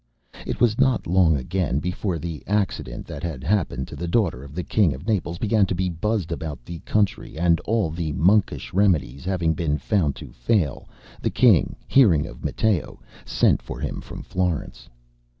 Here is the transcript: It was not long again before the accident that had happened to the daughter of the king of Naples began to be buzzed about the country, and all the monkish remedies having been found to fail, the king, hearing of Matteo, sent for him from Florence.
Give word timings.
It 0.47 0.59
was 0.59 0.79
not 0.79 1.05
long 1.05 1.37
again 1.37 1.77
before 1.77 2.17
the 2.17 2.41
accident 2.47 3.05
that 3.05 3.21
had 3.21 3.43
happened 3.43 3.87
to 3.89 3.95
the 3.95 4.07
daughter 4.07 4.43
of 4.43 4.55
the 4.55 4.63
king 4.63 4.95
of 4.95 5.05
Naples 5.05 5.37
began 5.37 5.67
to 5.67 5.75
be 5.75 5.89
buzzed 5.89 6.31
about 6.31 6.65
the 6.65 6.79
country, 6.79 7.37
and 7.37 7.59
all 7.65 7.91
the 7.91 8.11
monkish 8.13 8.73
remedies 8.73 9.25
having 9.25 9.53
been 9.53 9.77
found 9.77 10.15
to 10.15 10.31
fail, 10.31 10.89
the 11.21 11.29
king, 11.29 11.75
hearing 11.87 12.25
of 12.25 12.43
Matteo, 12.43 12.99
sent 13.25 13.61
for 13.61 13.79
him 13.79 14.01
from 14.01 14.23
Florence. 14.23 14.89